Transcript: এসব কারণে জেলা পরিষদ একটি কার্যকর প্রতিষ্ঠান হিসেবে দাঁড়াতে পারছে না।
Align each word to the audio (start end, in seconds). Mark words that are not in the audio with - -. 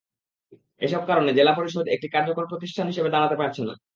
এসব 0.81 1.01
কারণে 1.07 1.31
জেলা 1.33 1.53
পরিষদ 1.57 1.85
একটি 1.87 2.07
কার্যকর 2.09 2.45
প্রতিষ্ঠান 2.51 2.85
হিসেবে 2.87 3.09
দাঁড়াতে 3.11 3.35
পারছে 3.41 3.61
না। 3.63 3.73